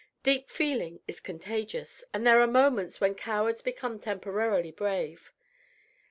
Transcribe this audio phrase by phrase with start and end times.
[0.23, 5.31] Deep feeling is contagious, and there are moments when cowards become temporarily brave.